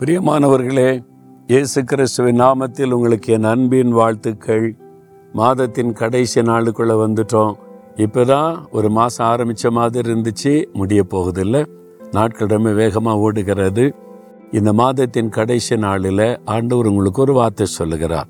பிரியமானவர்களே 0.00 1.02
இயேசு 1.46 1.84
கிறிஸ்துவின் 1.84 2.40
நாமத்தில் 2.40 2.90
உங்களுக்கு 2.90 3.32
என் 3.32 3.44
அன்பின் 3.44 3.92
வாழ்த்துக்கள். 3.92 4.76
மாதத்தின் 5.32 5.92
கடைசி 5.92 6.40
நாளுக்குள்ளே 6.40 6.94
வந்துட்டோம். 7.04 7.54
இப்போ 7.96 8.24
தான் 8.24 8.68
ஒரு 8.70 8.90
மாதம் 8.90 9.26
ஆரம்பித்த 9.26 9.70
மாதிரி 9.70 10.12
இருந்துச்சு 10.12 10.64
முடிய 10.72 11.04
போகுதில்ல. 11.10 11.64
நாட்கள் 12.10 12.46
ரொம்ப 12.46 12.72
வேகமாக 12.72 13.18
ஓடுகிறது. 13.18 13.94
இந்த 14.50 14.72
மாதத்தின் 14.72 15.28
கடைசி 15.28 15.76
நாளில் 15.76 16.38
ஆண்டவர் 16.44 16.86
உங்களுக்கு 16.86 17.20
ஒரு 17.20 17.32
வார்த்தை 17.32 17.66
சொல்லுகிறார். 17.66 18.28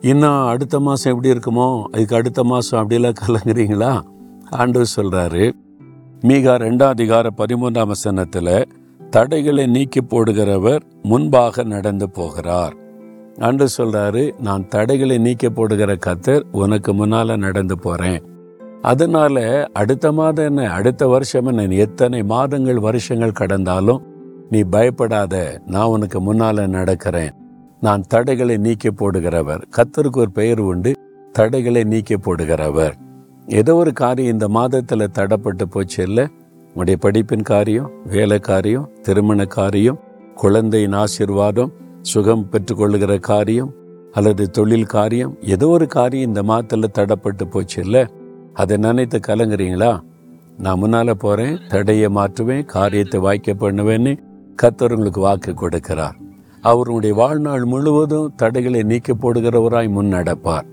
இன்னும் 0.00 0.46
அடுத்த 0.46 0.80
மாதம் 0.80 1.12
எப்படி 1.12 1.32
இருக்குமோ 1.34 1.84
அதுக்கு 1.92 2.16
அடுத்த 2.16 2.44
மாதம் 2.44 2.80
அப்படிலாம் 2.80 3.20
கலங்குறீங்களா? 3.26 4.00
ஆண்டவர் 4.50 4.94
சொல்கிறாரு 4.96 5.52
மீகா 6.22 6.56
ரெண்டாம் 6.56 6.88
அதிகார 6.88 7.30
பதிமூன்றாம் 7.36 7.86
வசனத்தில் 7.86 8.66
தடைகளை 9.10 9.66
நீக்கி 9.66 10.00
போடுகிறவர் 10.00 10.80
முன்பாக 11.02 11.62
நடந்து 11.62 12.10
போகிறார். 12.10 12.74
அன்று 13.38 13.66
சொல்றாரு 13.76 14.40
நான் 14.40 14.68
தடைகளை 14.68 15.18
நீக்கி 15.18 15.50
போடுகிற 15.50 15.96
கத்தர் 16.06 16.42
உனக்கு 16.52 16.92
முன்னால 16.92 17.36
நடந்து 17.36 17.78
போறேன். 17.78 18.22
அதனால 18.82 19.66
அடுத்த 19.72 20.12
மாதம் 20.12 20.44
என்ன 20.44 20.70
அடுத்த 20.70 21.06
வருஷம் 21.06 21.46
என்ன 21.46 21.66
எத்தனை 21.66 22.22
மாதங்கள் 22.22 22.78
வருஷங்கள் 22.78 23.38
கடந்தாலும் 23.38 24.02
நீ 24.50 24.60
பயப்படாத 24.62 25.60
நான் 25.66 25.86
உனக்கு 25.86 26.18
முன்னால 26.20 26.66
நடக்கிறேன். 26.68 27.30
நான் 27.80 28.04
தடைகளை 28.08 28.56
நீக்கி 28.56 28.88
போடுகிறவர். 28.88 29.62
கத்தருக்கு 29.76 30.16
ஒரு 30.16 30.30
பெயர் 30.30 30.60
உண்டு 30.60 30.92
தடைகளை 31.32 31.84
நீக்கி 31.84 32.14
போடுகிறவர். 32.14 32.92
ஏதோ 33.46 33.74
ஒரு 33.74 33.92
காரியம் 33.92 34.32
இந்த 34.32 34.48
மாதத்துல 34.48 35.06
தடைப்பட்டு 35.18 35.62
போச்சு 35.62 36.02
இல்லை? 36.02 36.28
உங்களுடைய 36.74 36.96
படிப்பின் 37.04 37.42
காரியம் 37.42 37.90
வேலை 38.04 38.38
காரியம் 38.38 38.90
திருமண 39.02 39.44
காரியம் 39.44 39.98
குழந்தையின் 40.34 40.92
ஆசீர்வாதம் 40.92 41.72
சுகம் 42.02 42.48
பெற்றுக்கொள்ளுகிற 42.52 43.18
காரியம் 43.20 43.70
அல்லது 44.12 44.50
தொழில் 44.50 44.86
காரியம் 44.86 45.32
ஏதோ 45.40 45.68
ஒரு 45.68 45.86
காரியம் 45.86 46.28
இந்த 46.28 46.42
மாதத்தில் 46.42 46.94
தடைப்பட்டு 46.94 47.44
போச்சு 47.50 47.82
இல்லை? 47.82 48.06
அதை 48.54 48.76
நினைத்து 48.76 49.18
கலங்குறீங்களா? 49.26 50.00
நான் 50.58 50.78
முன்னால் 50.78 51.16
போறேன் 51.16 51.58
தடையை 51.68 52.08
மாற்றுவேன் 52.08 52.64
காரியத்தை 52.64 53.20
வாய்க்க 53.20 53.52
பண்ணுவேன்னு 53.52 54.18
கத்தர் 54.62 54.92
உங்களுக்கு 54.92 55.20
வாக்கு 55.20 55.54
கொடுக்கிறார். 55.54 56.16
அவருடைய 56.60 57.14
வாழ்நாள் 57.14 57.64
முழுவதும் 57.64 58.32
தடைகளை 58.36 58.82
நீக்கி 58.82 59.12
போடுகிறவராய் 59.12 59.96
முன்னடப்பார். 59.96 60.66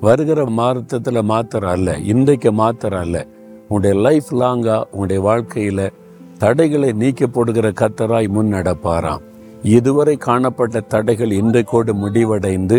வருகிற 0.00 0.46
மாதத்தில் 0.46 1.22
மாத்திரம் 1.22 1.70
அல்ல 1.70 1.96
இன்றைக்கு 2.12 2.52
மாத்திரம் 2.52 3.00
அல்ல 3.00 3.26
உங்களுடைய 3.68 3.94
லைஃப் 4.00 4.28
லாங்காக 4.34 4.84
உங்களுடைய 4.90 5.20
வாழ்க்கையில் 5.22 5.92
தடைகளை 6.38 6.92
நீக்கி 6.92 7.26
போடுகிற 7.26 7.68
கத்தராய் 7.70 8.28
முன் 8.28 8.52
நடப்பாராம் 8.52 9.24
இதுவரை 9.62 10.16
காணப்பட்ட 10.16 10.80
தடைகள் 10.80 11.30
இன்றைக்கோடு 11.30 11.92
முடிவடைந்து 11.92 12.78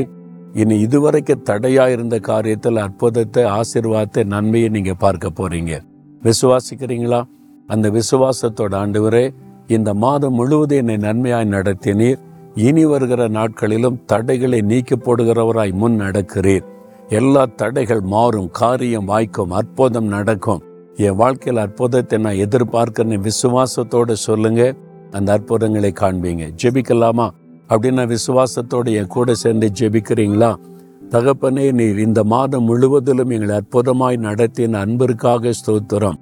இனி 0.54 0.86
இதுவரைக்கு 0.86 1.36
தடையா 1.46 1.88
இருந்த 1.90 2.20
காரியத்தில் 2.20 2.76
அற்புதத்தை 2.76 3.44
ஆசிர்வாதத்தை 3.44 4.24
நன்மையை 4.24 4.70
நீங்கள் 4.70 4.98
பார்க்க 4.98 5.30
போறீங்க. 5.30 5.74
விசுவாசிக்கிறீங்களா? 6.22 7.24
அந்த 7.68 7.90
விசுவாசத்தோட 7.90 8.74
ஆண்டவரே 8.84 9.34
இந்த 9.68 9.94
மாதம் 9.94 10.34
முழுவதும் 10.34 10.88
என்னை 10.88 10.98
நன்மையாய் 10.98 11.54
நடத்தினீர். 11.56 12.20
இனி 12.56 12.86
வருகிற 12.86 13.28
நாட்களிலும் 13.28 14.00
தடைகளை 14.06 14.62
நீக்கி 14.62 14.96
போடுகிறவராய் 14.96 15.74
முன் 15.74 16.02
நடக்கிறீர் 16.02 16.66
எல்லா 17.10 17.46
தடைகள் 17.56 18.02
மாறும் 18.02 18.50
காரியம் 18.52 19.06
வாய்க்கும் 19.06 19.52
அற்புதம் 19.52 20.06
நடக்கும். 20.06 20.64
என் 21.00 21.16
வாழ்க்கையில் 21.16 21.62
அற்புதத்தை 21.62 22.20
நான் 22.20 22.34
எதிர்பார்க்கிறேன் 22.34 23.30
விசுவாசத்தோட 23.30 24.12
சொல்லுங்க. 24.12 24.76
அந்த 25.12 25.32
அற்புதங்களை 25.32 25.94
காண்பீங்க. 26.00 26.50
ஜெபிக்கலாமா? 26.64 27.30
அப்படின்னு 27.70 28.16
விசுவாசத்தோடு 28.16 28.94
என் 28.94 29.08
கூட 29.08 29.34
சேர்ந்து 29.34 29.72
ஜெபிக்கிறீங்களா? 29.80 30.56
தகப்பனே 31.10 31.72
நீர் 31.72 32.00
இந்த 32.00 32.24
மாதம் 32.24 32.64
முழுவதிலும் 32.64 33.30
எங்களை 33.30 33.58
அற்புதமாய் 33.58 34.18
நடத்தின 34.18 34.74
அன்பிற்காக 34.74 35.52
ஸ்தோத்திரம். 35.66 36.16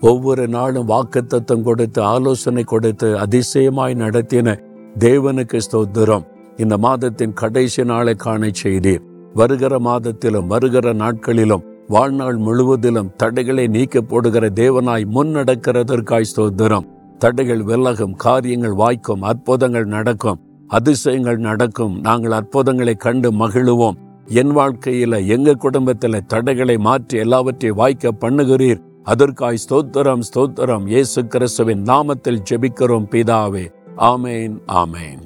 ஒவ்வொரு 0.00 0.48
நாளும் 0.48 0.88
வாக்குத்தத்தம் 0.88 1.62
கொடுத்து 1.62 2.02
ஆலோசனை 2.02 2.62
கொடுத்து 2.62 3.16
அதிசயமாய் 3.16 3.94
நடத்தின 3.94 4.60
தேவனுக்கு 4.98 5.60
ஸ்தோத்திரம். 5.72 6.26
இந்த 6.56 6.78
மாதத்தின் 6.78 7.32
கடைசி 7.32 7.84
நாளை 7.84 8.14
காண 8.14 8.50
செய்தீர். 8.62 9.02
வருகிற 9.34 9.78
மாதத்திலும் 9.78 10.46
வருகிற 10.46 10.92
நாட்களிலும் 10.92 11.62
வாழ்நாள் 11.88 12.36
முழுவதிலும் 12.36 13.12
தடைகளை 13.16 13.66
நீக்க 13.66 14.00
போடுகிற 14.00 14.48
தேவனாய் 14.48 15.06
முன் 15.06 15.34
நடக்கிறதற்காய் 15.36 16.30
ஸ்தோத்திரம். 16.36 16.86
தடைகள் 17.18 17.62
விலகும் 17.62 18.14
காரியங்கள் 18.14 18.72
வாய்க்கும் 18.72 19.22
அற்புதங்கள் 19.22 19.84
நடக்கும் 19.84 20.40
அதிசயங்கள் 20.68 21.36
நடக்கும். 21.36 22.00
நாங்கள் 22.00 22.30
அற்புதங்களை 22.30 22.94
கண்டு 22.94 23.32
மகிழுவோம். 23.32 23.98
என் 24.26 24.56
வாழ்க்கையில 24.56 25.26
எங்க 25.26 25.56
குடும்பத்துல 25.64 26.20
தடைகளை 26.26 26.76
மாற்றி 26.76 27.18
எல்லாவற்றையும் 27.18 27.78
வாய்க்க 27.78 28.12
பண்ணுகிறீர். 28.20 28.82
அதற்காய் 29.04 29.62
ஸ்தோத்திரம் 29.64 30.26
ஸ்தோத்திரம். 30.34 30.86
இயேசு 30.86 31.26
கிறிஸ்துவின் 31.26 31.82
நாமத்தில் 31.82 32.44
ஜெபிக்கிறோம் 32.50 33.10
பிதாவே. 33.10 33.66
ஆமேன் 33.96 34.56
ஆமேன். 34.66 35.24